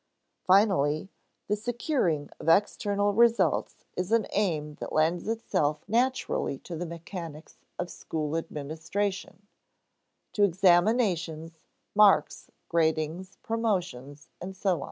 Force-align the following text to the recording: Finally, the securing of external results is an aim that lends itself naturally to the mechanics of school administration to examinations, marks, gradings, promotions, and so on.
Finally, 0.47 1.09
the 1.47 1.55
securing 1.55 2.27
of 2.39 2.49
external 2.49 3.13
results 3.13 3.85
is 3.95 4.11
an 4.11 4.25
aim 4.31 4.73
that 4.79 4.91
lends 4.93 5.27
itself 5.27 5.85
naturally 5.87 6.57
to 6.57 6.75
the 6.75 6.87
mechanics 6.87 7.59
of 7.77 7.87
school 7.91 8.35
administration 8.35 9.45
to 10.33 10.43
examinations, 10.43 11.59
marks, 11.93 12.49
gradings, 12.67 13.37
promotions, 13.43 14.27
and 14.41 14.57
so 14.57 14.77
on. 14.77 14.79